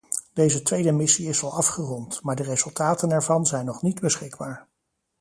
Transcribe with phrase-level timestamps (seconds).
[0.33, 4.67] Deze tweede missie is al afgerond, maar de resultaten ervan zijn nog niet beschikbaar.